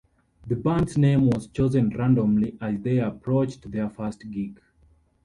[0.47, 4.59] The band's name was chosen randomly as they approached their first gig.